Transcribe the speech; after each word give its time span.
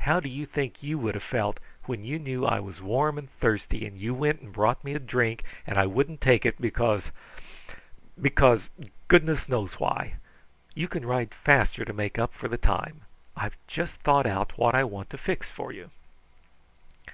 "How 0.00 0.20
do 0.20 0.28
you 0.28 0.44
think 0.44 0.82
you 0.82 0.98
would 0.98 1.14
have 1.14 1.24
felt 1.24 1.58
when 1.86 2.04
you 2.04 2.18
knew 2.18 2.44
I 2.44 2.60
was 2.60 2.82
warm 2.82 3.16
and 3.16 3.30
thirsty 3.40 3.86
and 3.86 3.96
you 3.98 4.12
went 4.14 4.42
and 4.42 4.52
brought 4.52 4.84
me 4.84 4.92
a 4.92 4.98
drink 4.98 5.44
and 5.66 5.78
I 5.78 5.86
wouldn't 5.86 6.20
take 6.20 6.44
it 6.44 6.60
because 6.60 7.10
because 8.20 8.68
goodness 9.08 9.48
knows 9.48 9.80
why! 9.80 10.16
You 10.74 10.88
can 10.88 11.06
ride 11.06 11.32
faster 11.32 11.86
to 11.86 11.92
make 11.94 12.18
up 12.18 12.34
for 12.34 12.48
the 12.48 12.58
time. 12.58 13.06
I've 13.34 13.56
just 13.66 13.94
thought 14.02 14.26
out 14.26 14.58
what 14.58 14.74
I 14.74 14.84
want 14.84 15.08
to 15.08 15.16
fix 15.16 15.50
for 15.50 15.72
you." 15.72 15.88